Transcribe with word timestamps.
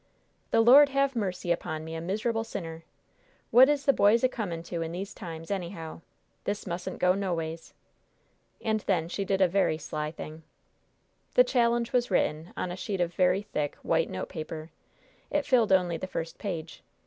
"The 0.49 0.61
Lord 0.61 0.89
have 0.89 1.15
mercy 1.15 1.51
upon 1.51 1.85
me, 1.85 1.93
a 1.93 2.01
miserable 2.01 2.43
sinner! 2.43 2.83
What 3.51 3.69
is 3.69 3.85
the 3.85 3.93
boys 3.93 4.23
a 4.23 4.27
coming 4.27 4.63
to 4.63 4.81
in 4.81 4.93
these 4.93 5.13
times, 5.13 5.51
anyhow? 5.51 6.01
This 6.43 6.65
mustn't 6.65 6.97
go, 6.97 7.13
noways!" 7.13 7.75
And 8.63 8.79
then 8.87 9.07
she 9.09 9.23
did 9.23 9.41
a 9.41 9.47
very 9.47 9.77
sly 9.77 10.09
thing. 10.09 10.41
The 11.35 11.43
challenge 11.43 11.93
was 11.93 12.09
written 12.09 12.51
on 12.57 12.71
a 12.71 12.75
sheet 12.75 12.99
of 12.99 13.13
very 13.13 13.43
thick, 13.43 13.75
white 13.83 14.09
note 14.09 14.29
paper. 14.29 14.71
It 15.29 15.45
filled 15.45 15.71
only 15.71 15.97
the 15.97 16.07
first 16.07 16.39
page. 16.39 16.81